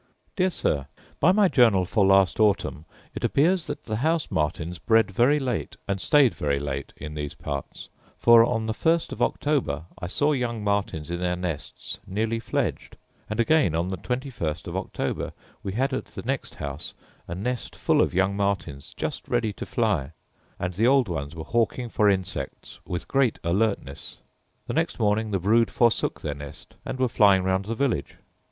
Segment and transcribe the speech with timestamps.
[0.35, 0.87] Dear Sir,
[1.19, 5.75] By my journal for last autumn it appears that the house martins bred very late,
[5.87, 10.31] and staid very late in these parts; for, on the first of October, I saw
[10.31, 12.97] young martins in their nests nearly fledged;
[13.29, 16.95] and again, on the twenty first of October, we had at the next house
[17.27, 20.13] a nest full of young martins just ready to fly;
[20.57, 24.17] and the old ones were hawking for insects with great alertness.
[24.65, 28.15] The next morning the brood forsook their nest, and were flying round the village.